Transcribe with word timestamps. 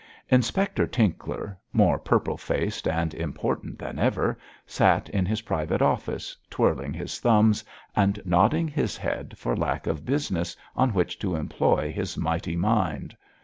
Inspector 0.29 0.87
Tinkler, 0.87 1.59
more 1.73 1.99
purple 1.99 2.35
faced 2.35 2.87
and 2.87 3.13
important 3.13 3.77
than 3.77 3.99
ever, 3.99 4.35
sat 4.65 5.09
in 5.09 5.27
his 5.27 5.43
private 5.43 5.79
office, 5.79 6.35
twirling 6.49 6.91
his 6.91 7.19
thumbs 7.19 7.63
and 7.95 8.19
nodding 8.25 8.67
his 8.67 8.97
head 8.97 9.37
for 9.37 9.55
lack 9.55 9.85
of 9.85 10.03
business 10.03 10.57
on 10.75 10.89
which 10.95 11.19
to 11.19 11.35
employ 11.35 11.91
his 11.91 12.17
mighty 12.17 12.55
mind. 12.55 13.15